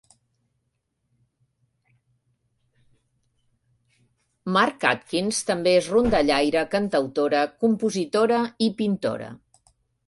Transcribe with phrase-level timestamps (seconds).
[4.57, 9.35] Mark Atkins també és rondallaire, cantautora, compositora i pintora.